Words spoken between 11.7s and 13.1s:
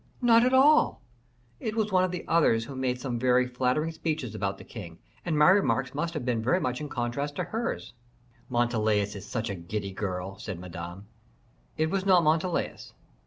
"It was not Montalais.